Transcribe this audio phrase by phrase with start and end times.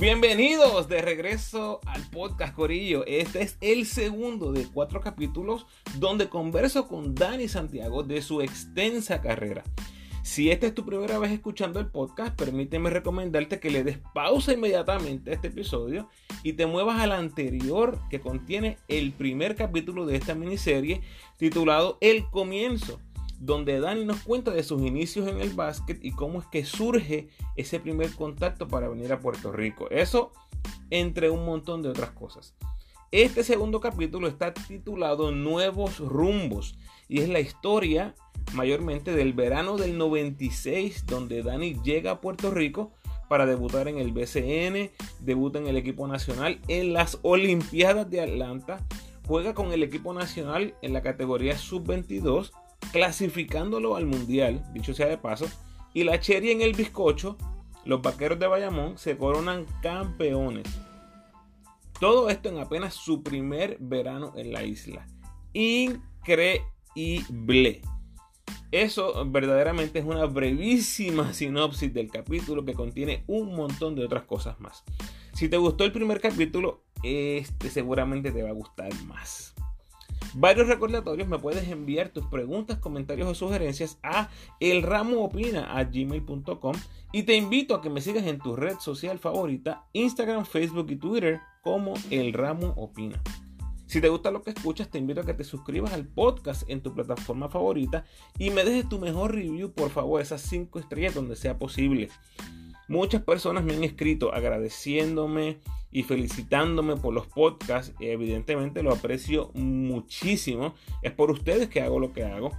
[0.00, 3.04] Bienvenidos de regreso al podcast Corillo.
[3.04, 5.66] Este es el segundo de cuatro capítulos
[5.98, 9.62] donde converso con Dani Santiago de su extensa carrera.
[10.22, 14.54] Si esta es tu primera vez escuchando el podcast, permíteme recomendarte que le des pausa
[14.54, 16.08] inmediatamente a este episodio
[16.42, 21.02] y te muevas al anterior que contiene el primer capítulo de esta miniserie
[21.36, 23.00] titulado El Comienzo,
[23.40, 27.28] donde Dani nos cuenta de sus inicios en el básquet y cómo es que surge
[27.56, 29.88] ese primer contacto para venir a Puerto Rico.
[29.90, 30.32] Eso
[30.90, 32.54] entre un montón de otras cosas.
[33.10, 38.14] Este segundo capítulo está titulado Nuevos Rumbos y es la historia
[38.52, 42.92] mayormente del verano del 96 donde Dani llega a Puerto Rico
[43.28, 48.84] para debutar en el BCN, debuta en el equipo nacional en las Olimpiadas de Atlanta,
[49.26, 52.50] juega con el equipo nacional en la categoría sub-22
[52.92, 55.46] clasificándolo al mundial, dicho sea de paso,
[55.94, 57.36] y la Cherry en el bizcocho,
[57.84, 60.66] los vaqueros de Bayamón se coronan campeones.
[61.98, 65.06] Todo esto en apenas su primer verano en la isla.
[65.52, 66.62] Increíble.
[68.70, 74.60] Eso verdaderamente es una brevísima sinopsis del capítulo que contiene un montón de otras cosas
[74.60, 74.84] más.
[75.32, 79.54] Si te gustó el primer capítulo, este seguramente te va a gustar más.
[80.34, 84.28] Varios recordatorios, me puedes enviar tus preguntas, comentarios o sugerencias a
[84.60, 86.74] elramoopina.gmail.com
[87.12, 90.96] y te invito a que me sigas en tu red social favorita, Instagram, Facebook y
[90.96, 93.20] Twitter como El Ramo Opina.
[93.86, 96.80] Si te gusta lo que escuchas, te invito a que te suscribas al podcast en
[96.80, 98.04] tu plataforma favorita
[98.38, 102.08] y me dejes tu mejor review, por favor, esas 5 estrellas donde sea posible.
[102.90, 105.58] Muchas personas me han escrito agradeciéndome
[105.92, 107.94] y felicitándome por los podcasts.
[108.00, 110.74] Evidentemente lo aprecio muchísimo.
[111.00, 112.50] Es por ustedes que hago lo que hago.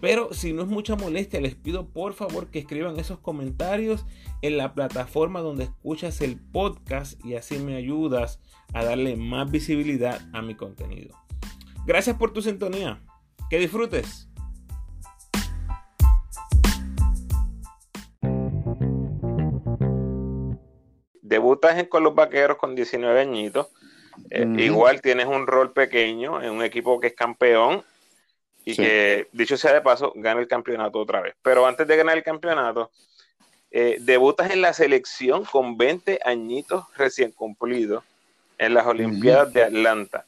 [0.00, 4.06] Pero si no es mucha molestia, les pido por favor que escriban esos comentarios
[4.40, 8.40] en la plataforma donde escuchas el podcast y así me ayudas
[8.72, 11.14] a darle más visibilidad a mi contenido.
[11.84, 13.02] Gracias por tu sintonía.
[13.50, 14.26] Que disfrutes.
[21.36, 23.68] Debutas con los vaqueros con 19 añitos.
[24.30, 27.84] Eh, igual tienes un rol pequeño en un equipo que es campeón
[28.64, 31.34] y que, dicho sea de paso, gana el campeonato otra vez.
[31.42, 32.90] Pero antes de ganar el campeonato,
[33.70, 38.02] eh, debutas en la selección con 20 añitos recién cumplidos
[38.56, 40.24] en las Olimpiadas de Atlanta.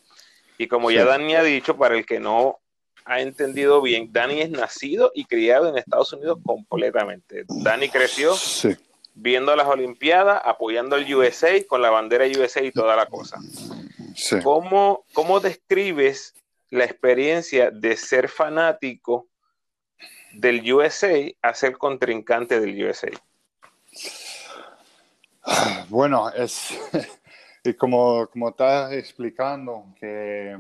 [0.59, 2.59] Y como ya Dani ha dicho, para el que no
[3.07, 7.45] ha entendido bien, Dani es nacido y criado en Estados Unidos completamente.
[7.49, 8.77] Dani creció sí
[9.21, 13.39] viendo las Olimpiadas, apoyando al USA con la bandera USA y toda la cosa.
[14.43, 16.35] ¿Cómo, ¿Cómo describes
[16.71, 19.27] la experiencia de ser fanático
[20.33, 23.11] del USA a ser contrincante del USA?
[25.89, 26.79] Bueno, es,
[27.79, 30.57] como, como estás explicando, que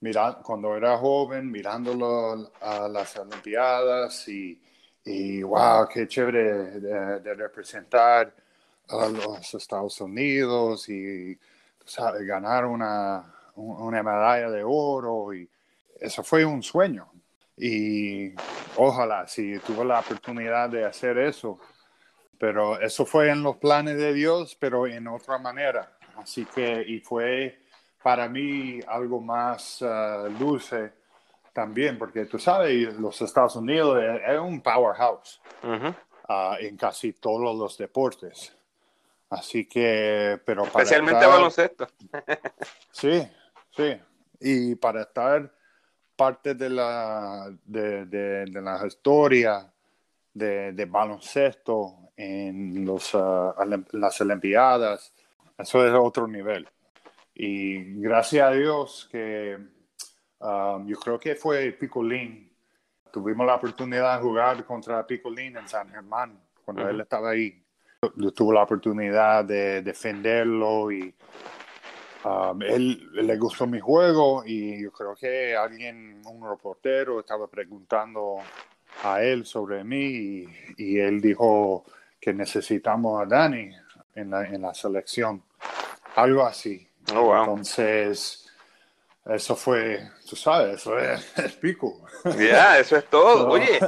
[0.00, 4.60] mira, cuando era joven, mirándolo a las Olimpiadas y
[5.04, 8.34] y wow, qué chévere de, representar
[8.88, 11.38] a los Estados Unidos y
[12.20, 15.34] ganar una, una medalla de oro.
[15.34, 15.48] Y
[16.00, 17.10] eso fue un sueño.
[17.56, 18.34] Y
[18.76, 21.60] ojalá, si tuve la oportunidad de hacer eso,
[22.38, 25.96] pero eso fue en los planes de Dios, pero en otra manera.
[26.16, 27.58] Así que, y fue
[28.02, 31.03] para mí algo más uh, dulce
[31.54, 35.40] también, porque tú sabes, los Estados Unidos es un powerhouse
[36.28, 38.54] ah, en casi todos los deportes.
[39.30, 41.86] Así que, pero para Especialmente baloncesto.
[42.90, 43.26] sí,
[43.70, 43.96] sí.
[44.40, 45.50] Y para estar
[46.16, 49.72] parte de la, de, de, la historia
[50.32, 53.54] de, de, baloncesto en los, ah,
[53.92, 55.12] las Olimpiadas,
[55.56, 56.68] eso es otro nivel.
[57.32, 59.73] Y gracias a Dios que
[60.44, 62.52] Um, yo creo que fue Picolín.
[63.10, 67.64] Tuvimos la oportunidad de jugar contra Picolín en San Germán cuando él estaba ahí.
[68.16, 71.14] Yo tuve la oportunidad de defenderlo y
[72.26, 78.36] um, él le gustó mi juego y yo creo que alguien, un reportero, estaba preguntando
[79.02, 80.44] a él sobre mí
[80.76, 81.86] y, él dijo
[82.20, 83.70] que necesitamos a Dani
[84.14, 85.42] en la, en la selección.
[86.16, 86.86] Algo así.
[87.14, 88.43] Oh, Entonces,
[89.26, 92.04] eso fue, tú sabes, eso es, pico.
[92.38, 93.48] Ya, eso es todo.
[93.48, 93.80] Oye,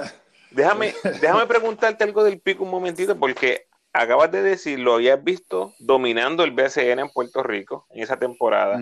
[0.50, 5.74] déjame, déjame preguntarte algo del pico un momentito, porque acabas de decir, lo habías visto
[5.78, 8.80] dominando el BCN en Puerto Rico en esa temporada,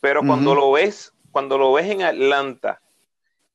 [0.00, 2.80] pero cuando lo ves, cuando lo ves en Atlanta,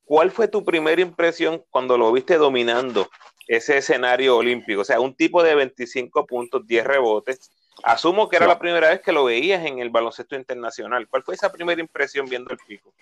[0.06, 3.10] ¿cuál fue tu primera impresión cuando lo viste dominando
[3.48, 4.82] ese escenario olímpico?
[4.82, 7.52] O sea, un tipo de 25 puntos, 10 rebotes,
[7.84, 11.08] Asumo que era la primera vez que lo veías en el baloncesto internacional.
[11.08, 12.94] ¿Cuál fue esa primera impresión viendo el pico?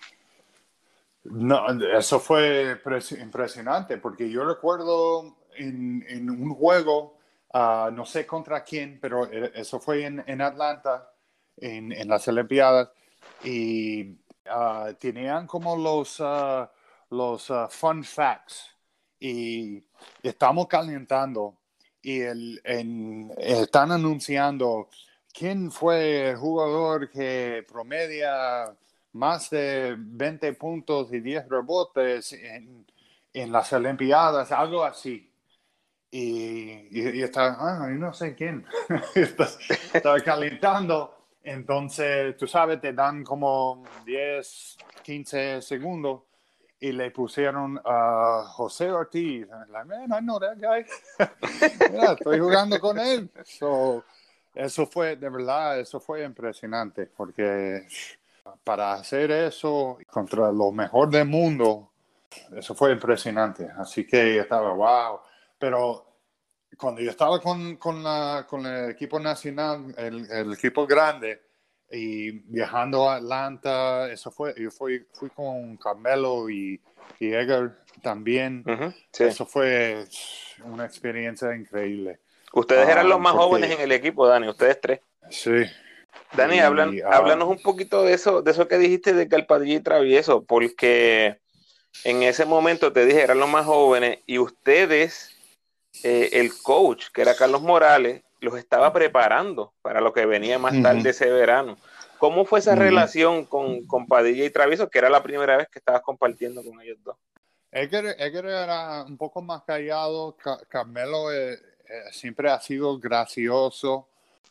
[1.24, 1.68] No,
[1.98, 2.80] eso fue
[3.20, 7.18] impresionante porque yo recuerdo en, un juego,
[7.54, 11.12] ah, no sé contra quién, pero eso fue en, Atlanta,
[11.58, 12.90] en, las Olimpiadas,
[13.44, 16.68] y uh, tenían como los, uh,
[17.10, 18.76] los fun facts
[19.20, 19.84] y
[20.24, 21.59] estamos calentando
[22.02, 22.62] y el,
[23.38, 24.90] están anunciando
[25.34, 28.76] quién fue el jugador que promedia
[29.14, 32.86] más de 20 puntos y 10 rebotes en,
[33.34, 35.30] en las Olimpiadas, algo así.
[36.12, 38.66] Y, y, está, ah, no sé quién,
[39.16, 41.16] está, calentando.
[41.44, 46.22] Entonces, tú sabes, te dan como 10, 15 segundos
[46.80, 49.48] y le pusieron a José Ortiz.
[49.70, 50.86] Like, man, I know that guy.
[52.14, 53.30] estoy jugando con él.
[54.56, 57.86] eso fue, de verdad, eso fue impresionante porque
[58.64, 61.92] para hacer eso contra lo mejor del mundo,
[62.56, 63.70] eso fue impresionante.
[63.78, 65.20] Así que estaba, wow.
[65.58, 66.06] Pero
[66.78, 71.49] cuando yo estaba con, con, la, con el equipo nacional, el, el, equipo grande,
[71.92, 76.80] y viajando a Atlanta, eso fue, yo fui, fui con Carmelo y,
[77.20, 78.64] y Edgar también.
[79.18, 80.06] Eso fue
[80.64, 82.20] una experiencia increíble.
[82.54, 85.02] Ustedes eran los ah, más jóvenes en el equipo, Dani, ustedes tres.
[85.30, 85.64] Sí.
[86.34, 89.82] Dani, hablan, ah, háblanos un poquito de eso, de eso que dijiste de Calpadilla y
[89.82, 91.40] Travieso, porque
[92.04, 95.36] en ese momento te dije, eran los más jóvenes y ustedes,
[96.04, 100.82] eh, el coach, que era Carlos Morales, los estaba preparando para lo que venía más
[100.82, 101.78] tarde ese verano.
[102.18, 105.80] ¿Cómo fue esa relación con, con, Padilla y Travieso, que era la primera vez que
[105.80, 107.16] estabas compartiendo con ellos dos?
[107.72, 110.36] Edgar, era un poco más callado,
[110.68, 114.10] Carmelo eh, eh, siempre ha sido gracioso,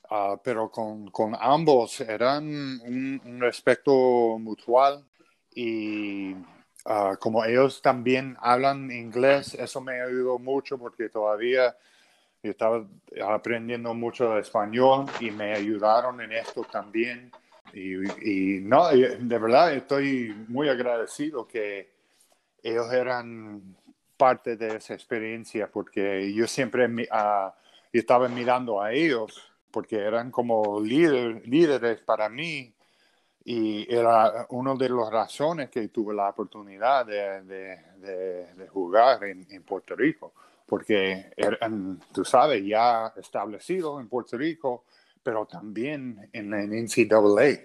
[0.08, 5.04] ah, pero con, con, ambos eran un, un respeto mutual
[5.52, 6.36] y
[6.86, 11.76] ah, como ellos también hablan inglés, eso me ayudó mucho porque todavía
[12.42, 12.86] estaba
[13.26, 17.30] aprendiendo mucho español y me ayudaron en esto también.
[17.74, 21.90] Y, no, de verdad estoy muy agradecido que
[22.62, 23.76] ellos eran
[24.16, 27.52] parte de esa experiencia porque yo siempre uh,
[27.92, 32.72] estaba mirando a ellos porque eran como líder, líderes para mí
[33.44, 40.32] y era una de las razones que tuve la oportunidad de, jugar en Puerto Rico
[40.68, 44.84] porque eran, tú sabes, ya establecidos en Puerto Rico,
[45.22, 47.58] pero también en la NCAA.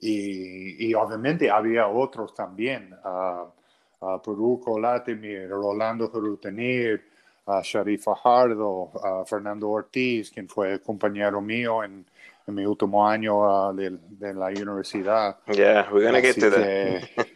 [0.00, 7.04] Y, y obviamente había otros también, uh, uh, Peruco Latimir, Rolando Jerutenir,
[7.44, 8.92] uh, Sharif Fajardo,
[9.26, 12.06] Fernando Ortiz, quien fue compañero mío en,
[12.46, 15.36] en mi último año de, de, la universidad.
[15.48, 17.26] Yeah, we're gonna get to that.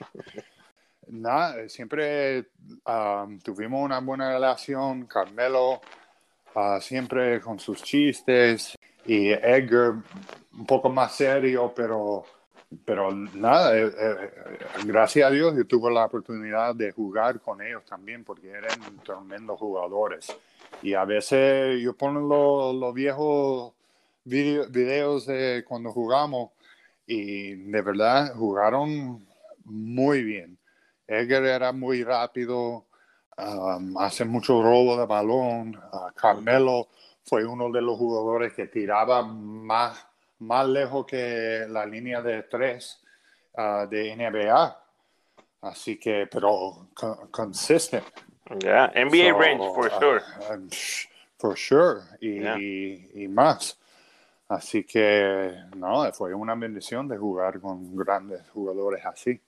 [1.10, 2.46] nada, siempre
[2.86, 5.06] um, tuvimos una buena relación.
[5.06, 5.80] Carmelo
[6.54, 9.94] uh, siempre con sus chistes y Edgar
[10.52, 12.24] un poco más serio, pero,
[12.84, 14.30] pero nada, eh, eh,
[14.84, 19.58] gracias a Dios yo tuve la oportunidad de jugar con ellos también porque eran tremendos
[19.58, 20.36] jugadores.
[20.82, 23.72] Y a veces yo pongo los, viejos
[24.24, 26.50] videos de cuando jugamos
[27.06, 29.26] y de verdad jugaron
[29.64, 30.59] muy bien.
[31.10, 32.86] Edgar era muy rápido,
[33.36, 35.74] um, hace mucho robo de balón.
[35.74, 36.86] Uh, Carmelo
[37.24, 40.06] fue uno de los jugadores que tiraba más,
[40.38, 43.02] más lejos que la línea de tres
[43.54, 44.82] uh, de NBA.
[45.62, 46.88] Así que, pero
[47.32, 48.04] consistent.
[48.62, 50.22] Yeah, NBA range, for uh, sure.
[51.38, 52.02] for sure.
[52.20, 53.78] Y, y, más.
[54.48, 59.40] Así que, no, fue una bendición de jugar con grandes jugadores así.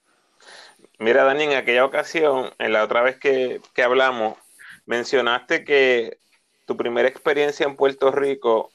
[1.03, 4.39] Mira, Dani, en aquella ocasión, en la otra vez que, hablamos,
[4.87, 6.19] mencionaste que
[6.65, 8.71] tu primera experiencia en Puerto Rico,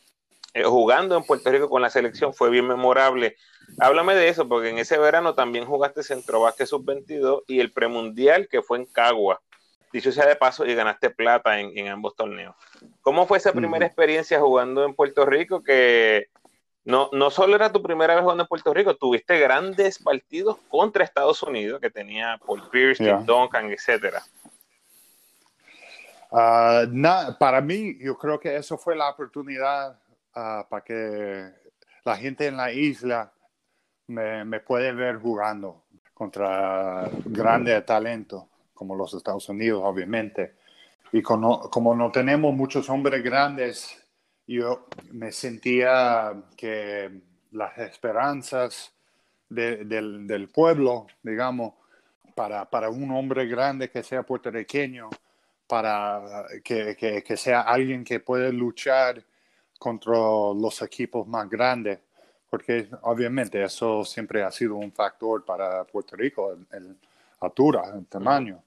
[0.54, 3.38] eh, jugando en Puerto Rico con la selección, fue bien memorable.
[3.80, 8.62] Háblame de eso, porque en ese verano también jugaste Centro Sub-22 y el premundial que
[8.62, 9.42] fue en Cagua.
[9.94, 12.58] Dicho sea de paso, y ganaste plata en, ambos torneos.
[13.04, 16.28] ¿Cómo fue esa primera experiencia jugando en Puerto Rico que
[16.88, 21.04] no, no solo era tu primera vez jugando en Puerto Rico, tuviste grandes partidos contra
[21.04, 24.24] Estados Unidos, que tenía Paul Pierce, Duncan, etcétera.
[26.32, 26.86] Ah,
[27.38, 30.00] para mí, yo creo que eso fue la oportunidad
[30.34, 31.50] ah, para que
[32.06, 33.34] la gente en la isla
[34.08, 40.56] me, me puede ver jugando contra grandes talentos, como los Estados Unidos, obviamente.
[41.12, 44.07] Y como no tenemos muchos hombres grandes
[44.56, 47.12] yo me sentía que
[47.52, 48.94] las esperanzas
[49.50, 51.74] del, pueblo, digamos,
[52.36, 55.10] para, para, un hombre grande que sea puertorriqueño,
[55.68, 59.24] para que, que, sea alguien que puede luchar
[59.78, 62.00] contra los equipos más grandes,
[62.50, 66.98] porque obviamente eso siempre ha sido un factor para Puerto Rico, el,
[67.42, 68.64] altura, el tamaño.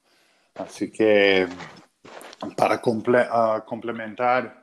[0.55, 1.47] Así que
[2.57, 2.81] para
[3.31, 4.60] ah, complementar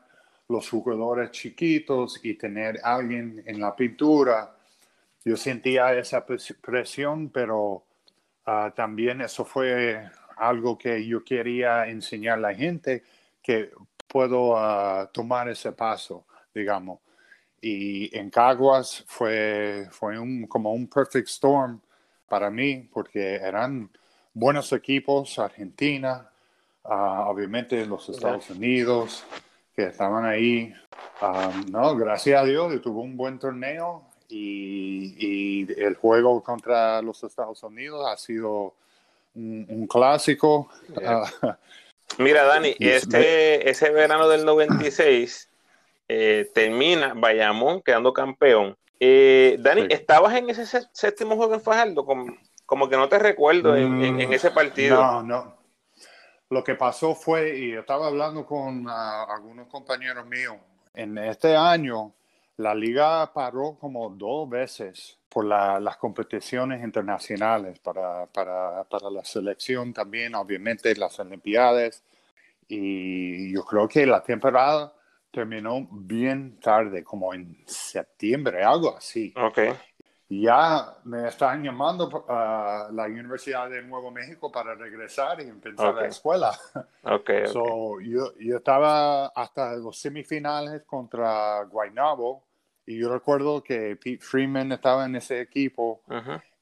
[0.49, 4.55] los jugadores chiquitos y tener alguien en la pintura,
[5.25, 7.83] yo sentía esa presión, pero
[8.45, 13.03] ah, también eso fue algo que yo quería enseñar a la gente
[13.41, 13.71] que
[14.07, 16.99] puedo ah, tomar ese paso, digamos.
[17.59, 21.81] Y en Caguas fue, fue un, como un perfect storm
[22.29, 23.89] para mí, porque eran
[24.33, 26.29] buenos equipos, Argentina,
[26.85, 29.25] ah, obviamente los Estados Unidos,
[29.77, 30.73] que estaban ahí.
[31.21, 37.23] Ah, no, gracias a Dios, tuvo un buen torneo y, y, el juego contra los
[37.23, 38.73] Estados Unidos ha sido
[39.35, 40.67] un, clásico.
[41.05, 41.29] Ah,
[42.17, 45.47] Mira, Dani, este, ese verano del 96
[46.07, 48.75] eh, termina Bayamón quedando campeón.
[48.99, 52.03] Eh, Dani, ¿estabas en ese séptimo juego en Fajardo?
[52.03, 54.99] Como, como que no te recuerdo en, en, ese partido.
[54.99, 55.56] No, no.
[56.49, 60.55] Lo que pasó fue, y yo estaba hablando con ah, algunos compañeros míos,
[60.93, 62.13] en este año
[62.57, 69.93] la liga paró como dos veces por las competiciones internacionales para, para, para, la selección
[69.93, 72.03] también, obviamente las Olimpiadas.
[72.67, 74.91] Y yo creo que la temporada
[75.29, 79.31] terminó bien tarde, como en septiembre, algo así.
[79.35, 79.73] Okay
[80.29, 86.07] ya me están llamando a la Universidad de Nuevo México para regresar y empezar la
[86.07, 86.51] escuela.
[87.03, 92.43] Okay, so, yo, yo, estaba hasta los semifinales contra Guaynabo
[92.85, 96.01] y yo recuerdo que Pete Freeman estaba en ese equipo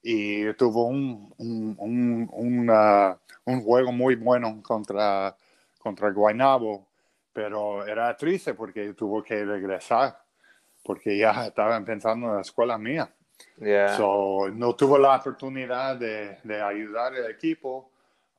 [0.04, 1.76] y tuvo un, un,
[2.32, 5.36] un, un, juego muy bueno contra,
[5.80, 6.86] contra Guaynabo,
[7.34, 10.24] pero era triste porque tuvo que regresar
[10.84, 13.10] porque ya estaba pensando en la escuela mía.
[13.96, 17.90] So, no tuvo la oportunidad de, de ayudar al equipo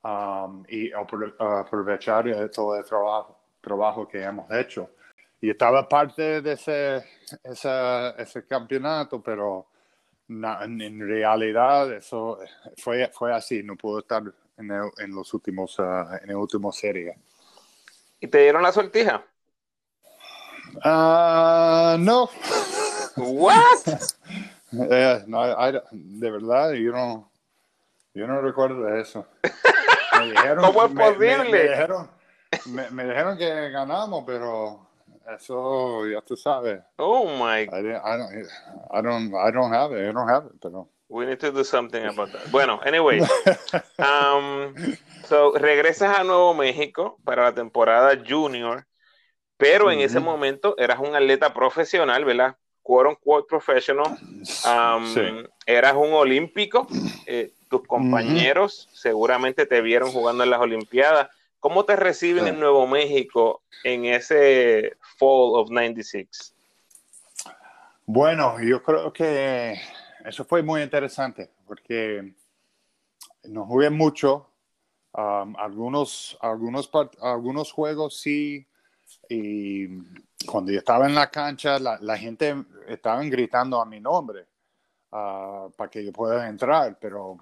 [0.03, 4.91] um, y aprovechar todo el trabajo, trabajo que hemos hecho.
[5.41, 7.03] Y estaba parte de ese,
[7.43, 9.67] ese, ese campeonato, pero
[10.29, 12.39] en realidad eso
[12.77, 14.23] fue, fue así, no pudo estar
[14.57, 17.17] en, en los últimos, uh, en el último serie.
[18.19, 19.23] ¿Y te dieron la sortija?
[20.83, 22.29] Uh, no.
[23.15, 23.87] What?
[24.73, 25.43] Eh, no,
[25.91, 27.31] de verdad, yo no,
[28.13, 29.25] yo no recuerdo eso.
[30.19, 31.49] Me dijeron, ¿Cómo es posible?
[31.51, 32.09] Me, dijeron,
[32.91, 34.87] me, dijeron, que ganamos, pero
[35.37, 36.81] eso ya tú sabes.
[36.97, 37.61] Oh my.
[37.61, 38.33] I, I, don't,
[38.91, 40.09] I don't, I don't have it.
[40.09, 40.89] I don't have it, pero.
[41.09, 42.51] We need to do something about that.
[42.51, 43.21] Bueno, anyway.
[43.99, 44.75] Um,
[45.25, 48.85] so, regresas a Nuevo México para la temporada junior,
[49.57, 52.57] pero en ese momento eras un atleta profesional, ¿verdad?
[52.87, 54.17] Quote unquote professional,
[55.65, 56.87] eras un olímpico,
[57.25, 61.27] eh, tus compañeros seguramente te vieron jugando en las Olimpiadas.
[61.59, 66.55] ¿Cómo te reciben en Nuevo México en ese Fall of 96?
[68.05, 69.75] Bueno, yo creo que
[70.23, 72.35] eso fue muy interesante porque
[73.43, 74.49] nos jugué mucho.
[75.11, 76.89] algunos, algunos,
[77.19, 78.65] algunos juegos sí,
[79.27, 79.87] y
[80.45, 82.55] cuando yo estaba en la cancha, la, la gente
[82.87, 84.45] estaba gritando a mi nombre
[85.11, 87.37] ah, para que yo pueda entrar, pero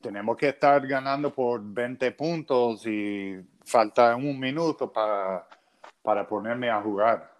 [0.00, 5.46] tenemos que estar ganando por 20 puntos y falta un minuto para,
[6.02, 7.30] para ponerme a jugar.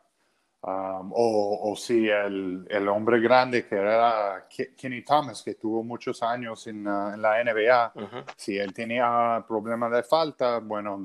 [0.63, 6.23] Um, o, o, si el, el, hombre grande que era Kenny Thomas, que tuvo muchos
[6.23, 7.93] años en, uh, en la NBA,
[8.37, 11.03] si él tenía problemas de falta, bueno,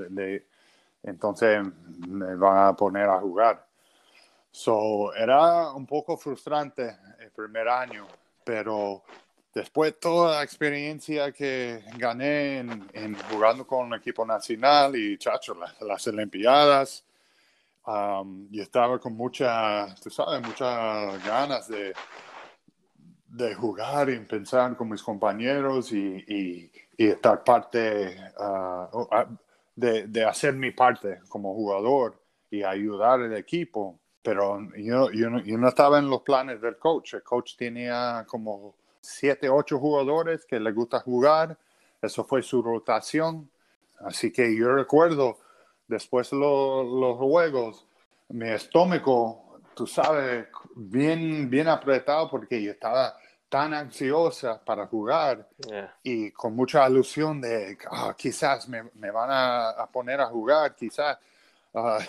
[1.03, 1.65] entonces
[2.05, 3.65] me van a poner a jugar.
[4.55, 8.07] So, era un poco frustrante el primer año,
[8.41, 9.03] pero
[9.53, 15.81] después toda la experiencia que gané en, jugando con el equipo nacional y chacho, las,
[15.81, 17.03] las Olimpiadas,
[17.85, 21.93] um, y estaba con mucha, sabes, muchas ganas de,
[23.27, 29.35] de jugar y pensar con mis compañeros y, y, estar parte, uh,
[29.75, 32.17] de, de hacer mi parte como jugador
[32.49, 36.77] y ayudar al equipo pero yo, yo, no, yo, no, estaba en los planes del
[36.77, 37.13] coach.
[37.13, 41.55] El coach tenía como siete, ocho jugadores que le gusta jugar.
[42.01, 43.47] Eso fue su rotación.
[43.99, 45.37] Así que yo recuerdo,
[45.87, 47.85] después de los juegos,
[48.29, 53.15] mi estómago tú sabes, bien, bien apretado porque yo estaba
[53.49, 55.47] tan ansiosa para jugar
[56.01, 61.19] y con mucha alusión de ah, quizás me, van a, poner a jugar, quizás.
[61.73, 61.99] Ah,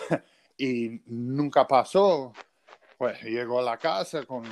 [0.57, 2.33] y nunca pasó.
[2.97, 4.43] Pues llego a la casa con,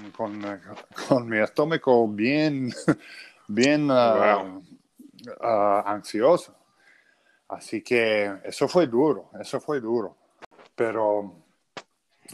[1.27, 2.71] mi estómago bien,
[3.47, 4.51] bien ah,
[5.85, 6.55] ansioso.
[7.47, 10.15] Así que eso fue duro, eso fue duro.
[10.75, 11.35] Pero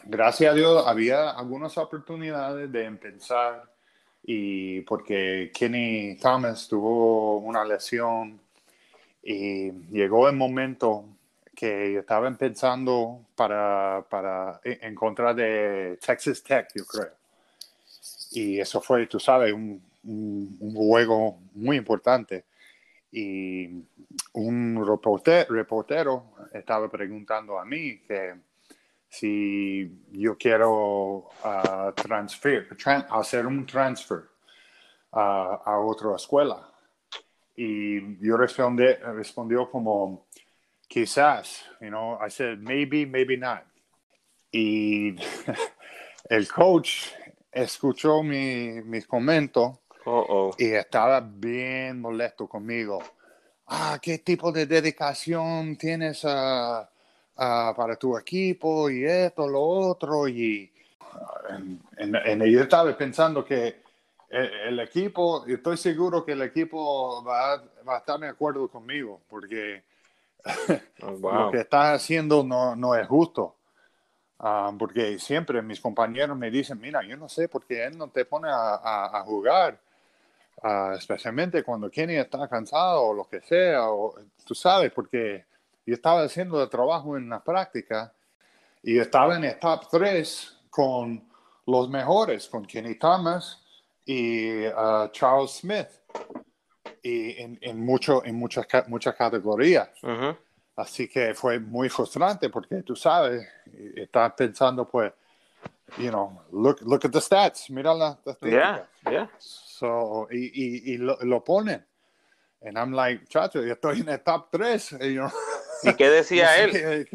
[0.06, 3.72] gracias a Dios había algunas oportunidades de empezar
[4.24, 8.40] y porque Kenny Thomas tuvo una lesión
[9.24, 11.06] y llegó el momento
[11.56, 17.12] que estaba pensando para, para en contra de Texas Tech, yo creo.
[18.32, 22.46] Y eso fue, tú sabes, un, un, juego muy importante.
[23.12, 23.68] Y
[24.34, 28.36] un reportero estaba preguntando a mí que
[29.10, 32.70] si yo quiero uh, transfer,
[33.10, 34.24] hacer un transfer
[35.12, 36.72] a otra escuela.
[37.56, 40.28] Y yo respondí, respondió como,
[40.92, 43.64] quizás, you know, I said, maybe, maybe not.
[44.52, 45.16] Y
[46.30, 47.08] el coach
[47.52, 49.80] escuchó mi, mis comentarios
[50.58, 53.02] y estaba bien molesto conmigo.
[53.68, 56.90] Ah, ¿qué tipo de dedicación tienes a
[57.36, 60.28] para tu equipo y esto, lo otro.
[60.28, 60.72] Y
[61.98, 63.82] en, en, yo estaba pensando que
[64.30, 67.58] el, equipo, estoy seguro que el equipo va,
[67.88, 69.84] va, a estar de acuerdo conmigo, porque
[71.02, 73.56] oh, lo que estás haciendo no, no es justo.
[74.40, 78.10] Ah, porque siempre mis compañeros me dicen, mira, yo no sé por qué él no
[78.10, 79.80] te pone a, a, jugar,
[80.64, 85.46] ah, especialmente cuando Kenny está cansado o lo que sea, o, tú sabes, porque
[85.86, 88.12] yo estaba haciendo el trabajo en la práctica
[88.82, 91.24] y estaba en el top 3 con
[91.68, 93.62] los mejores, con Kenny Thomas
[94.06, 95.88] y uh, Charles Smith,
[97.02, 99.90] y en, en, mucho, en muchas, muchas categorías.
[100.76, 103.48] Así que fue muy frustrante porque tú sabes,
[103.96, 105.12] estás pensando, pues,
[105.98, 108.88] you know, look, look at the stats, mira las estadísticas.
[109.06, 109.30] Yeah, yeah.
[109.38, 111.84] So, y, y, y lo, lo, ponen.
[112.64, 114.98] And I'm like, chacho, yo estoy en el top 3.
[115.02, 115.28] Y yo,
[115.84, 117.08] ¿Y qué decía él?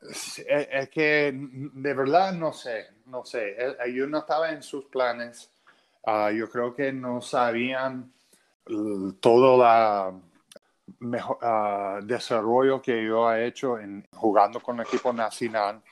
[0.00, 3.56] Es que de verdad no sé, no sé.
[3.92, 5.50] Yo no estaba en sus planes.
[6.04, 8.12] Ah, yo creo que no sabían
[9.20, 10.12] todo la
[11.00, 15.82] mejor uh, desarrollo que yo he hecho en jugando con el equipo nacional.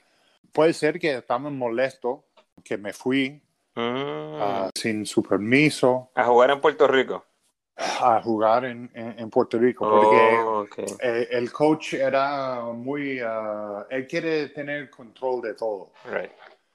[0.53, 2.21] Puede ser que estaban molestos
[2.65, 3.41] que me fui
[3.75, 4.69] mm.
[4.75, 6.11] sin su permiso.
[6.15, 7.25] A jugar en Puerto Rico
[7.77, 10.67] a jugar en, en, Puerto Rico porque oh,
[11.03, 15.93] el coach era muy uh, él quiere tener control de todo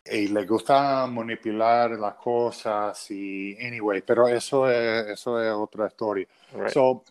[0.06, 6.28] y le gusta manipular las cosas y anyway pero eso es eso es otra historia.
[6.68, 7.04] So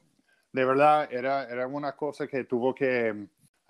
[0.53, 3.14] de verdad era era una cosa que tuvo que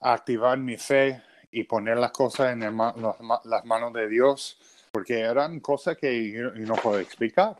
[0.01, 4.59] activar mi fe y poner las cosas en las manos de Dios
[4.91, 7.57] porque eran cosas que yo no puedo explicar.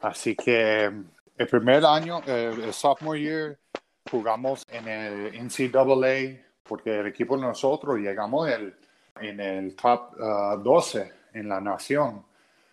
[0.00, 0.84] Así que
[1.36, 3.58] el primer año, el sophomore year,
[4.10, 8.74] jugamos en el NCAA porque el equipo de nosotros llegamos el,
[9.20, 10.16] en el top
[10.62, 12.24] 12 uh, en la nación.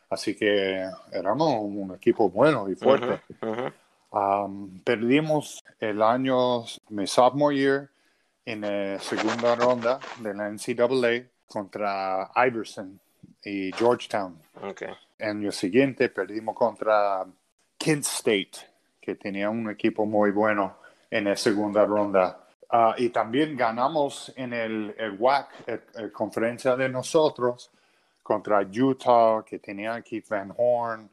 [0.10, 3.22] Así que éramos un equipo bueno y fuerte.
[4.10, 7.90] Um, perdimos el año, mi sophomore year,
[8.46, 13.00] en la segunda ronda de la NCAA contra Iverson
[13.44, 14.42] y Georgetown.
[14.62, 14.90] Okay.
[15.20, 17.26] El año siguiente perdimos contra
[17.78, 18.52] Kent State,
[19.02, 20.78] que tenía un equipo muy bueno
[21.12, 22.47] en la segunda ronda.
[22.70, 25.50] Ah, y también ganamos en el, el WAC,
[25.96, 27.72] el, conferencia de nosotros,
[28.22, 31.10] contra Utah, que tenía Keith Van Horn,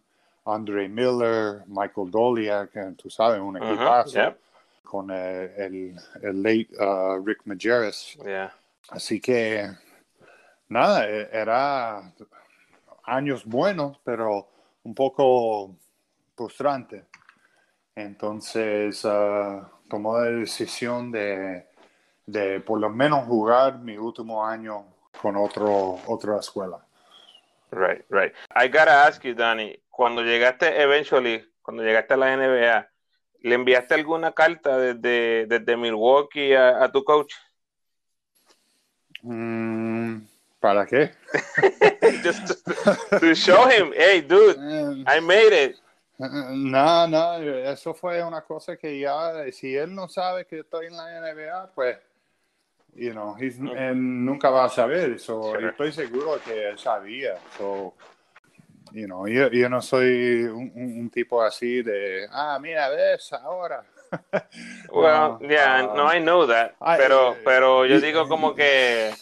[0.46, 4.34] Andre Miller, Michael Dolia, que tú sabes, un equipazo,
[4.82, 8.18] con el, el, late uh, Rick Majerus.
[8.88, 9.70] Así que,
[10.68, 12.12] nada, e, era
[13.04, 14.48] años buenos, pero
[14.82, 15.76] un poco
[16.36, 17.04] frustrante.
[17.94, 19.62] Entonces uh,
[19.94, 21.68] tomó la decisión de,
[22.26, 24.86] de por lo menos jugar mi último año
[25.22, 26.84] con otro, otra escuela.
[27.70, 28.32] Right, right.
[28.56, 32.88] I gotta ask you, Danny, cuando llegaste eventually, cuando llegaste a la NBA,
[33.42, 37.32] ¿le enviaste alguna carta desde, desde Milwaukee a, tu coach?
[39.22, 40.22] Mm,
[40.58, 41.12] ¿Para qué?
[42.24, 44.56] Just to, to, show him, hey, dude.
[45.06, 45.76] I made it.
[46.18, 50.96] No, no, eso fue una cosa que ya, si él no sabe que estoy en
[50.96, 51.98] la NBA, pues
[52.96, 55.18] you know, él nunca va a saber.
[55.18, 57.38] So, Estoy seguro que él sabía.
[57.58, 57.94] So,
[58.92, 63.84] you know, yo, yo no soy un, un, tipo así de, ah, mira, ves ahora.
[64.92, 66.76] well, yeah, uh, no, I know that.
[66.96, 69.12] pero, eh, pero yo digo como que,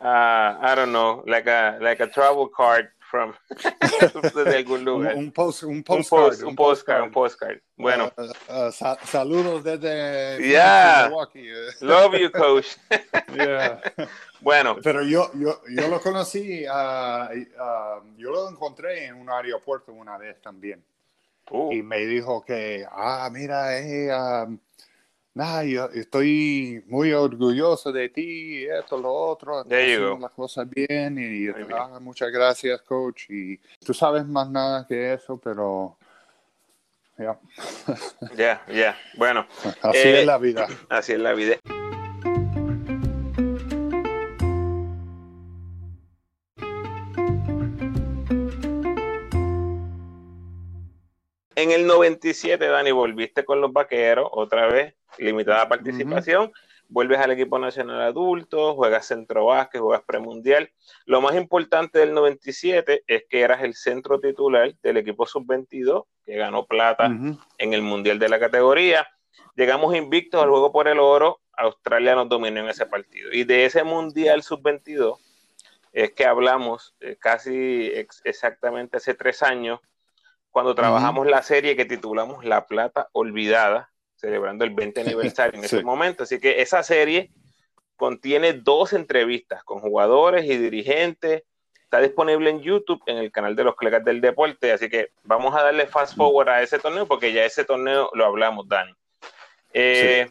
[0.00, 3.32] uh, I don't know, like a, like a travel card from
[4.44, 5.16] de algún lugar.
[5.16, 6.42] Un, post, un postcard.
[6.44, 7.58] Un, postcard, un postcard.
[7.76, 8.12] Bueno.
[8.16, 11.06] Uh, uh, sa saludos desde yeah.
[11.08, 11.50] Milwaukee.
[11.80, 12.76] Love you, coach.
[13.34, 13.80] yeah.
[14.40, 14.76] Bueno.
[14.82, 17.28] Pero yo, yo, yo lo conocí, uh,
[18.16, 20.84] yo lo encontré en un aeropuerto una vez también.
[21.50, 21.72] Uh.
[21.72, 24.10] Y me dijo que, ah, mira, eh,
[25.34, 31.48] nada, yo estoy muy orgulloso de ti, esto, lo otro, haciendo las cosas bien y,
[31.74, 33.30] ah, muchas gracias, coach.
[33.30, 35.96] Y tú sabes más nada que eso, pero
[37.16, 37.38] ya.
[38.36, 39.46] Ya, ya, bueno.
[39.82, 40.66] Así es eh, la vida.
[40.88, 41.56] Así es la vida.
[51.54, 56.52] En el 97, Dani, volviste con los vaqueros otra vez limitada participación.
[56.90, 60.70] Vuelves al equipo nacional adulto, juegas centro básquet, juegas premundial.
[61.04, 66.36] Lo más importante del 97 es que eras el centro titular del equipo sub-22, que
[66.36, 69.06] ganó plata en el mundial de la categoría.
[69.54, 71.40] Llegamos invictos al juego por el oro.
[71.52, 73.32] Australia nos dominó en ese partido.
[73.32, 75.18] Y de ese mundial sub-22
[75.92, 77.90] es que hablamos eh, casi
[78.24, 79.80] exactamente hace tres años,
[80.50, 85.82] cuando trabajamos la serie que titulamos La Plata Olvidada, celebrando el 20 aniversario en ese
[85.82, 86.24] momento.
[86.24, 87.30] Así que esa serie
[87.96, 91.42] contiene dos entrevistas con jugadores y dirigentes.
[91.82, 94.72] Está disponible en YouTube, en el canal de los colegas del deporte.
[94.72, 98.26] Así que vamos a darle fast forward a ese torneo porque ya ese torneo lo
[98.26, 98.92] hablamos, Dani.
[99.72, 100.30] Eh,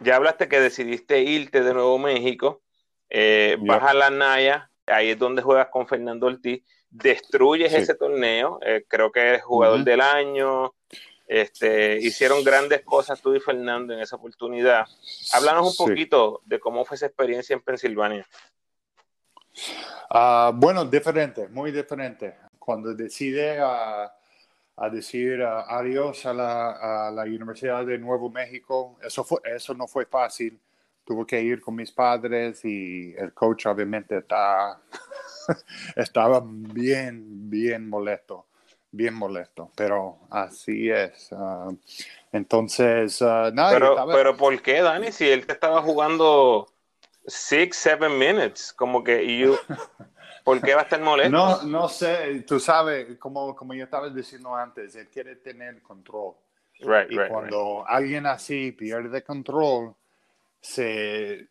[0.00, 2.62] ya hablaste que decidiste irte de Nuevo México.
[3.08, 6.62] Eh, Vas a la Naya, ahí es donde juegas con Fernando Ortiz.
[6.90, 8.58] Destruyes ese torneo.
[8.62, 10.74] Eh, creo que eres jugador del año.
[11.26, 14.86] Este, hicieron grandes cosas tú y Fernando en esa oportunidad.
[15.32, 18.26] Háblanos un poquito de cómo fue esa experiencia en Pensilvania.
[20.08, 22.36] Ah, bueno, diferente, muy diferente.
[22.58, 24.12] Cuando decide a,
[24.92, 30.60] decir adiós a la, Universidad de Nuevo México, eso, fue, eso no fue fácil.
[31.04, 34.80] Tuve que ir con mis padres y el coach obviamente está,
[35.96, 38.45] estaba bien, bien molesto
[38.96, 41.30] bien molesto, pero así es.
[41.32, 41.68] Ah,
[42.32, 43.70] entonces, uh, nada.
[43.72, 45.12] Pero, pero ¿por qué, Dani?
[45.12, 46.66] Si él te estaba jugando
[47.26, 49.56] six, seven minutes, como que yo,
[50.44, 51.30] ¿por qué va a estar molesto?
[51.30, 56.34] No, no sé, tú sabes, como, como yo estaba diciendo antes, él quiere tener control.
[56.80, 59.94] Right, y cuando alguien así pierde control,
[60.60, 61.48] se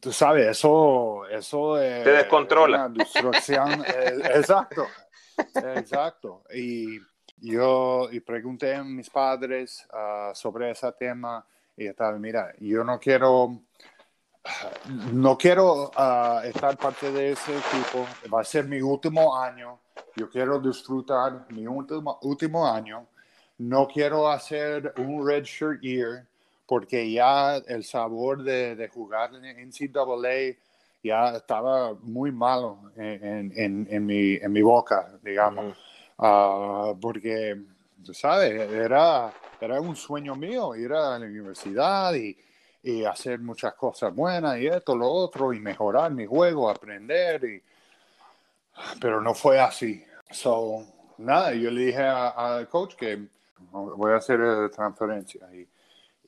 [0.00, 2.86] tú sabes, eso, eso es te descontrola.
[2.86, 3.84] Una destrucción.
[3.86, 4.86] Eh, exacto,
[5.54, 6.42] Exacto.
[6.54, 6.98] Y
[7.40, 11.44] yo y pregunté a mis padres uh, sobre ese tema
[11.76, 13.60] y tal, mira, yo no quiero,
[15.12, 19.78] no quiero uh, estar parte de ese equipo, va a ser mi último año,
[20.16, 23.06] yo quiero disfrutar mi último, último año,
[23.58, 26.26] no quiero hacer un red shirt year
[26.66, 30.58] porque ya el sabor de, de jugar en NCAA
[31.02, 35.76] ya estaba muy malo en, en, en, mi, en mi, boca, digamos.
[36.18, 37.60] Ah, porque,
[38.04, 42.36] tú sabes, era, era un sueño mío ir a la universidad y,
[42.82, 47.44] y, hacer muchas cosas buenas y esto, lo otro, y mejorar mi juego, aprender.
[47.44, 47.62] Y,
[49.00, 50.02] pero no fue así.
[50.30, 50.84] So,
[51.18, 53.28] nada, yo le dije al coach que
[53.70, 55.68] voy a hacer transferencia y,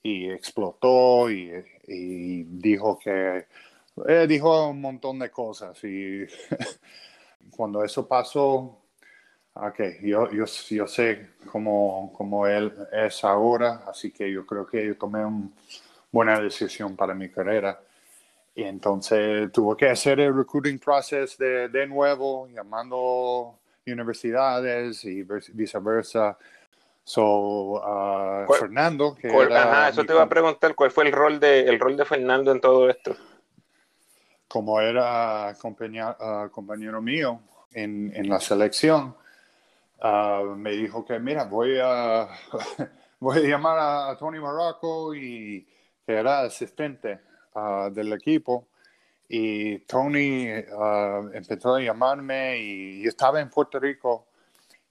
[0.03, 1.53] y explotó y,
[1.87, 3.47] y dijo que
[4.09, 6.25] eh, dijo un montón de cosas y
[7.51, 8.83] cuando eso pasó,
[9.55, 14.87] okay, yo, yo, yo sé cómo, cómo, él es ahora, así que yo creo que
[14.87, 15.51] yo tomé una
[16.11, 17.81] buena decisión para mi carrera.
[18.55, 26.37] Y entonces tuve que hacer el recruiting process de, de nuevo, llamando universidades y viceversa.
[27.03, 31.81] So, uh, Fernando, que eso te iba a preguntar, ¿cuál fue el rol de, el
[31.81, 33.17] rol de Fernando en todo esto?
[34.51, 37.41] Como era compañero, ah, compañero mío
[37.73, 39.15] en, la selección,
[40.03, 42.29] ah, me dijo que, mira, voy a,
[43.21, 45.65] voy a llamar a, Tony Morocco, y
[46.05, 47.21] que era asistente
[47.55, 48.67] ah, del equipo.
[49.29, 50.49] Y Tony
[51.33, 54.27] empezó a llamarme y estaba en Puerto Rico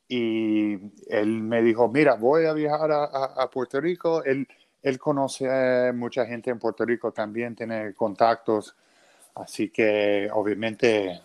[0.07, 0.75] y
[1.09, 4.23] él me dijo, mira, voy a viajar a, a Puerto Rico.
[4.23, 4.47] Él,
[4.81, 8.77] él conoce mucha gente en Puerto Rico también, tiene contactos,
[9.39, 11.21] así que obviamente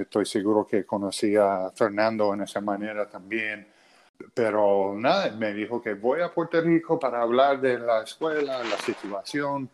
[0.00, 3.66] estoy seguro que conocía a Fernando en esa manera también.
[4.34, 8.76] Pero nada, me dijo que voy a Puerto Rico para hablar de la escuela, la
[8.78, 9.70] situación.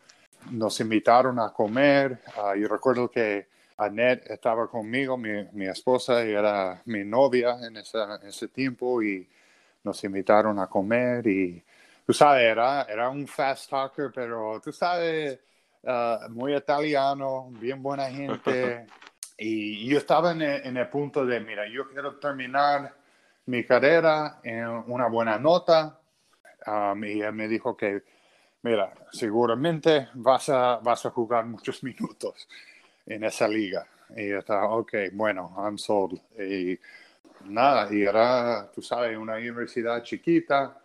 [0.51, 2.21] Nos invitaron a comer.
[2.37, 7.77] Ah, yo recuerdo que Annette estaba conmigo, mi, mi esposa, y era mi novia en,
[7.77, 9.29] ese tiempo, y
[9.83, 11.27] nos invitaron a comer.
[11.27, 11.63] Y
[12.07, 15.41] tú sabes, era, era un fast talker, pero tú sabes,
[15.87, 18.87] ah, muy italiano, bien buena gente.
[19.39, 20.41] Y yo estaba en
[20.79, 22.95] el, punto de, mira, yo quiero terminar
[23.45, 26.01] mi carrera en una buena nota.
[26.67, 28.03] Um, y él me dijo que,
[28.63, 32.49] mira, seguramente vas a, vas a jugar muchos minutos
[33.05, 33.87] en esa liga.
[34.17, 36.19] Y yo estaba, ok, bueno, I'm sold.
[36.39, 36.79] Y
[37.45, 40.79] nada, y era, tú sabes, una universidad chiquita.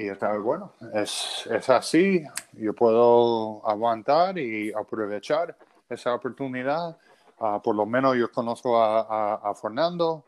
[0.00, 5.56] Y yo estaba, bueno, es, es así, yo puedo aguantar y aprovechar
[5.88, 6.96] esa oportunidad
[7.42, 10.26] Ah, por lo menos yo conozco a, Fernando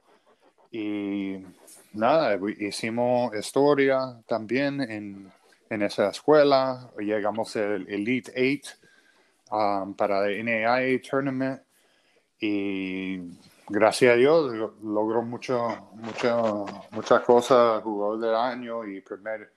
[0.71, 1.45] y
[1.93, 5.31] nada, hicimos historia también en,
[5.69, 6.91] en esa escuela.
[6.99, 8.67] Llegamos al Elite Eight
[9.51, 11.61] um, para el NAIA Tournament
[12.41, 13.19] y
[13.69, 19.53] gracias a Dios logró mucho, mucho, muchas cosas, jugador del año y primer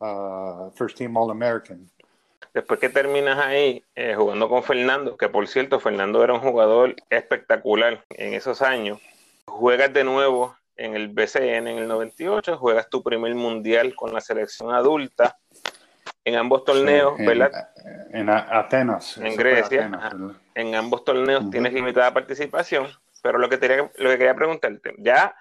[0.00, 1.88] uh, First Team All American.
[2.54, 6.96] Después que terminas ahí eh, jugando con Fernando, que por cierto, Fernando era un jugador
[7.10, 9.00] espectacular en esos años,
[9.46, 14.20] juegas de nuevo en el BCN en el 98, juegas tu primer mundial con la
[14.20, 15.36] selección adulta
[16.24, 17.70] en ambos torneos, ¿verdad?
[18.12, 19.18] En Atenas.
[19.18, 19.90] En Grecia.
[20.54, 22.86] en ambos torneos tienes limitada participación,
[23.22, 23.56] pero lo que,
[23.96, 25.34] lo que quería preguntarte, ya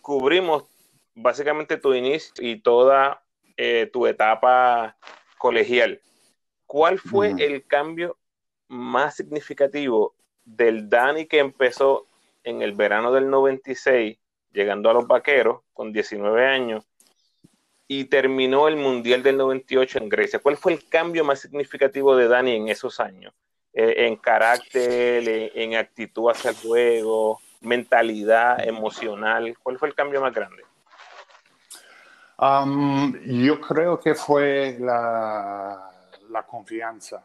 [0.00, 0.64] cubrimos
[1.14, 3.22] básicamente tu inicio y toda
[3.64, 4.96] eh, tu etapa
[5.38, 6.00] colegial.
[6.66, 8.18] ¿Cuál fue el cambio
[8.66, 12.08] más significativo del Dani que empezó
[12.42, 14.18] en el verano del 96,
[14.52, 16.84] llegando a los Vaqueros con 19 años,
[17.86, 20.40] y terminó el Mundial del 98 en Grecia?
[20.40, 23.32] ¿Cuál fue el cambio más significativo de Dani en esos años?
[23.72, 29.56] Eh, en carácter, en, actitud hacia el juego, mentalidad emocional.
[29.62, 30.64] ¿Cuál fue el cambio más grande?
[32.42, 35.92] Um, yo creo que fue la,
[36.48, 37.24] confianza,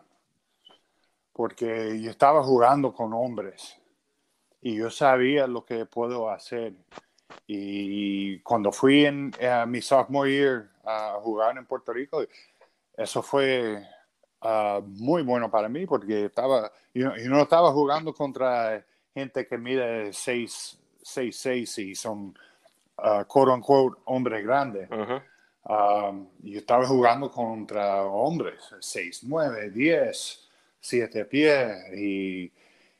[1.34, 3.76] porque yo estaba jugando con hombres
[4.62, 6.74] y yo sabía lo que puedo hacer.
[7.48, 9.32] Y cuando fui en
[9.66, 12.24] mi sophomore year a jugar en Puerto Rico,
[12.96, 13.84] eso fue
[14.42, 20.14] ah, muy bueno para mí porque estaba, yo, no estaba jugando contra gente que mide
[20.14, 22.36] 6, 6, y son
[22.98, 24.90] uh, quote unquote hombres grandes.
[25.70, 30.48] Um, yo estaba jugando contra hombres, 6, 9, 10,
[30.80, 32.52] 7 pies, y,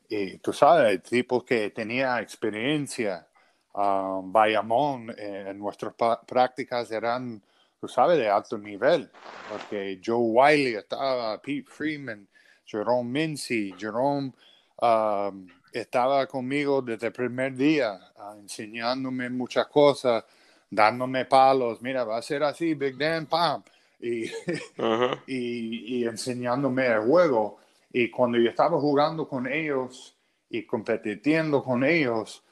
[0.10, 3.26] y, tú sabes, tipos que tenía experiencia.
[3.74, 5.94] Um, Bayamón, eh, en nuestras
[6.26, 7.42] prácticas eran,
[7.80, 9.10] tú sabes, de alto nivel,
[9.50, 12.28] porque Joe Wiley estaba, Pete Freeman,
[12.66, 14.34] Jerome Mincy, Jerome
[14.82, 15.48] um,
[15.80, 20.24] estaba conmigo desde el primer día, uh, enseñándome muchas cosas
[20.70, 23.64] dándome palos, mira, va a ser así, Big Dan, pam,
[24.00, 24.26] y,
[25.28, 27.60] y, enseñándome el juego.
[27.92, 30.16] Y cuando yo estaba jugando con ellos
[30.50, 32.44] y competiendo con ellos,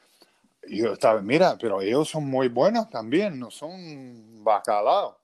[0.68, 5.18] yo estaba, mira, pero ellos son muy buenos también, no son bacalao.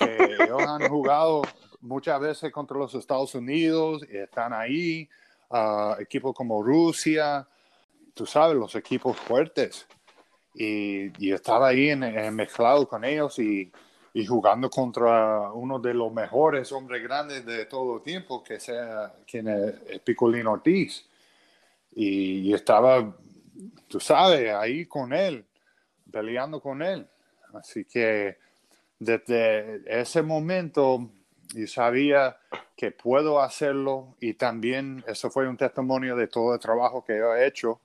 [0.00, 1.42] ellos han jugado
[1.80, 5.08] muchas veces contra los Estados Unidos y están ahí,
[5.50, 7.46] uh, equipos como Rusia,
[8.14, 9.86] tú sabes, los equipos fuertes
[10.58, 13.70] y, estaba ahí en, mezclado con ellos y,
[14.12, 19.48] y, jugando contra uno de los mejores hombres grandes de todo tiempo, que sea quien
[19.48, 21.06] es, Picolino Ortiz.
[21.94, 23.14] Y, estaba,
[23.86, 25.44] tú sabes, ahí con él,
[26.10, 27.06] peleando con él.
[27.54, 28.36] Así que
[28.98, 31.08] desde ese momento
[31.54, 32.36] yo sabía
[32.76, 37.34] que puedo hacerlo y también eso fue un testimonio de todo el trabajo que yo
[37.34, 37.80] he hecho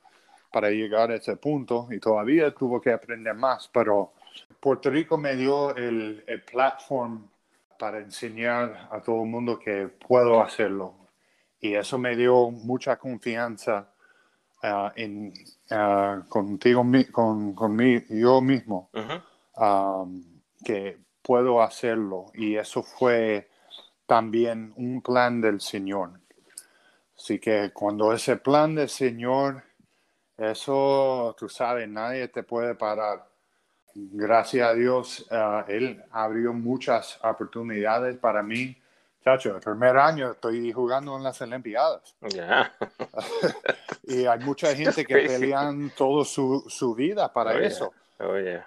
[0.52, 4.14] para llegar a ese punto y todavía tuvo que aprender más, pero
[4.60, 7.28] Puerto Rico me dio el, el platform
[7.78, 10.96] para enseñar a todo el mundo que puedo hacerlo.
[11.60, 13.94] Y eso me dio mucha confianza
[14.64, 15.34] uh, en,
[15.72, 18.90] uh, contigo, con, con mí, yo mismo,
[19.58, 20.24] um,
[20.64, 22.28] que puedo hacerlo.
[22.34, 23.50] Y eso fue
[24.06, 26.20] también un plan del Señor.
[27.16, 29.64] Así que cuando ese plan del Señor
[30.38, 33.26] eso, tú sabes, nadie te puede parar.
[33.96, 38.76] gracias a Dios, uh, Él abrió muchas oportunidades para mí.
[39.24, 42.16] Chacho, el primer año estoy jugando en las Olimpiadas.
[42.30, 42.74] Ya.
[44.04, 48.03] y hay mucha gente que pelean toda su, su vida para Oh, yeah.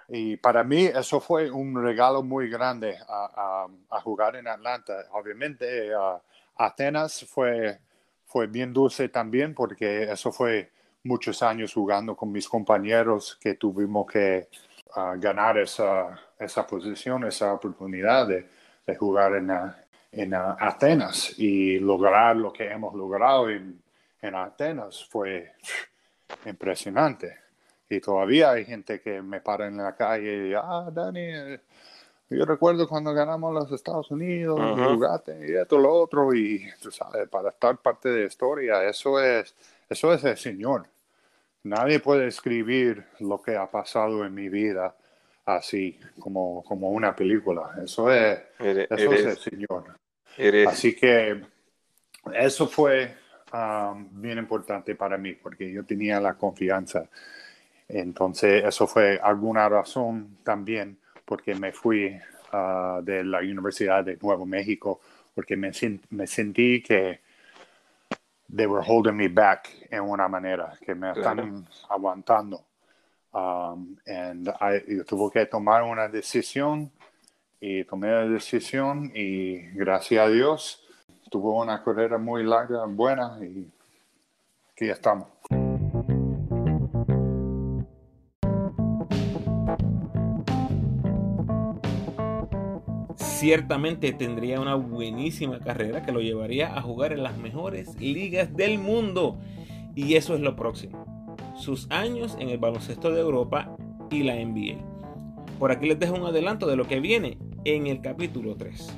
[0.09, 3.67] Y para mí eso fue un regalo muy grande a,
[4.03, 5.05] jugar en Atlanta.
[5.11, 6.19] Obviamente uh,
[6.55, 7.79] Atenas fue,
[8.25, 10.71] fue bien dulce también porque eso fue
[11.03, 14.47] muchos años jugando con mis compañeros que tuvimos que
[15.17, 18.47] ganar esa, esa posición, esa oportunidad de,
[18.95, 19.51] jugar en,
[20.11, 23.81] en Atenas y lograr lo que hemos logrado en,
[24.21, 25.53] en Atenas fue
[26.45, 27.46] impresionante.
[27.89, 31.61] Y todavía hay gente que me para en la calle y, ah, Dani, eh,
[32.29, 34.95] yo recuerdo cuando ganamos los Estados Unidos, Ujú.
[34.95, 39.21] jugaste y esto, lo otro, y tú sabes, para estar parte de la historia, eso
[39.21, 39.55] es,
[39.89, 40.87] eso es el Señor.
[41.63, 44.95] Nadie puede escribir lo que ha pasado en mi vida
[45.45, 47.73] así, como, como una película.
[47.83, 49.37] Eso es, It, it eso es el.
[49.37, 49.97] Señor.
[50.37, 50.67] It is.
[50.67, 51.41] Así que
[52.33, 53.15] eso fue
[53.53, 57.09] um, bien importante para mí porque yo tenía la confianza.
[57.87, 62.17] Entonces, eso fue alguna razón también porque me fui
[62.53, 64.99] uh, de la Universidad de Nuevo México
[65.33, 65.71] porque me,
[66.09, 67.21] me sentí que
[68.53, 71.43] they were holding me back en una manera, que me Claro.
[71.43, 72.63] están aguantando.
[73.33, 76.89] Um, and I, yo tuve que tomar una decisión
[77.59, 80.83] y tomé la decisión y gracias a Dios
[81.29, 83.69] tuvo una carrera muy larga, buena y
[84.71, 85.27] aquí estamos.
[93.47, 98.77] Ciertamente tendría una buenísima carrera que lo llevaría a jugar en las mejores ligas del
[98.77, 99.37] mundo.
[99.95, 101.33] Y eso es lo próximo.
[101.55, 103.73] Sus años en el baloncesto de Europa
[104.11, 104.83] y la NBA.
[105.59, 108.93] Por aquí les dejo un adelanto de lo que viene en el capítulo 3.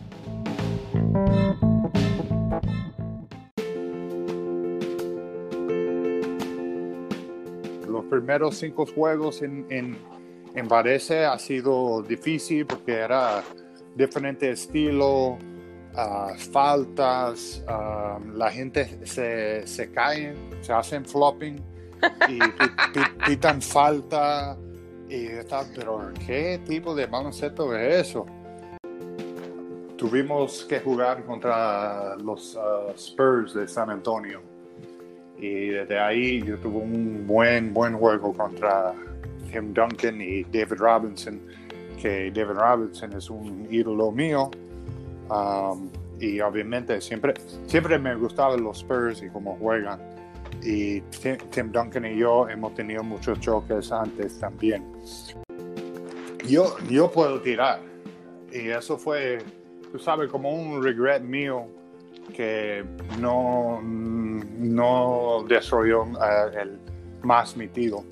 [7.87, 9.95] Los primeros cinco juegos en, en,
[10.55, 13.43] en Varese ha sido difícil porque era
[13.99, 15.37] diferente estilo,
[15.95, 21.57] ah, faltas, ah, la gente se, se cae, se hacen flopping
[22.29, 24.57] y pi- pi- pitan falta.
[25.09, 28.25] Y está, pero ¿qué tipo de baloncesto es eso?
[29.97, 34.41] Tuvimos que jugar contra los ah, Spurs de San Antonio.
[35.37, 38.93] Y desde ahí yo tuve un buen, buen juego contra
[39.51, 41.39] Tim Duncan y David Robinson,
[42.01, 44.49] que David Robinson es un ídolo mío.
[45.29, 47.33] Um, y obviamente siempre,
[47.65, 49.99] siempre me gustaban los Spurs y cómo juegan.
[50.63, 54.83] Y Tim, Tim Duncan y yo hemos tenido muchos choques antes también.
[56.47, 57.79] Yo, yo puedo tirar.
[58.51, 59.37] Y eso fue,
[59.91, 61.67] tú sabes, como un regret mío
[62.35, 62.83] que
[63.19, 66.79] no, no desarrolló eh, el
[67.21, 68.03] más mi tiro,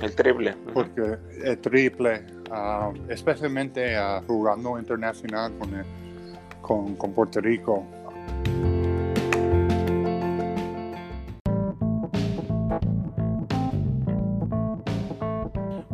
[0.00, 0.54] El triple.
[0.72, 5.52] porque el triple, ah, especialmente ah, jugando internacional
[6.60, 7.84] con, con Puerto Rico,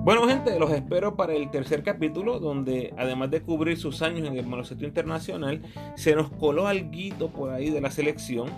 [0.03, 4.37] Bueno, gente, los espero para el tercer capítulo, donde además de cubrir sus años en
[4.37, 5.63] el baloncesto internacional,
[5.95, 8.49] se nos coló alguito por ahí de la selección,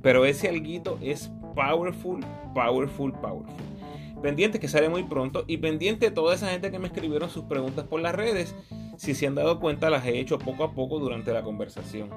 [0.00, 2.20] pero ese alguito es powerful,
[2.54, 3.71] powerful, powerful.
[4.22, 7.44] Pendiente que sale muy pronto y pendiente de toda esa gente que me escribieron sus
[7.44, 8.54] preguntas por las redes.
[8.96, 12.08] Si se han dado cuenta, las he hecho poco a poco durante la conversación.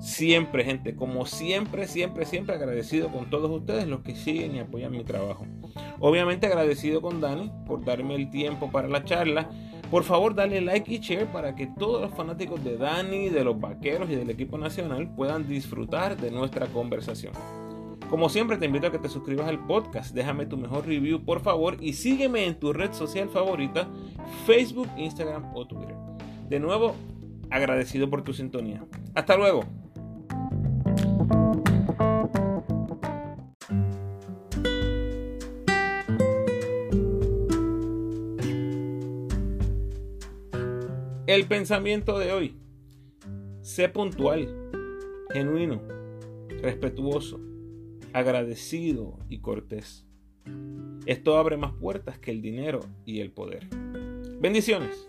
[0.00, 4.90] Siempre, gente, como siempre, siempre, siempre agradecido con todos ustedes los que siguen y apoyan
[4.90, 5.46] mi trabajo.
[6.00, 9.48] Obviamente agradecido con Dani por darme el tiempo para la charla.
[9.92, 13.60] Por favor, dale like y share para que todos los fanáticos de Dani, de los
[13.60, 17.32] vaqueros y del equipo nacional puedan disfrutar de nuestra conversación.
[18.08, 21.40] Como siempre, te invito a que te suscribas al podcast, déjame tu mejor review por
[21.40, 23.86] favor y sígueme en tu red social favorita,
[24.46, 25.94] Facebook, Instagram o Twitter.
[26.48, 26.96] De nuevo,
[27.50, 28.82] agradecido por tu sintonía.
[29.14, 29.64] Hasta luego.
[41.26, 42.56] El pensamiento de hoy.
[43.60, 44.48] Sé puntual,
[45.30, 45.82] genuino,
[46.62, 47.38] respetuoso,
[48.18, 50.06] agradecido y cortés.
[51.06, 53.66] Esto abre más puertas que el dinero y el poder.
[54.40, 55.08] Bendiciones.